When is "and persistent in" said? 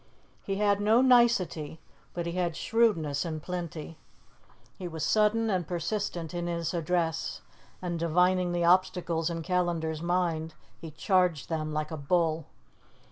5.51-6.47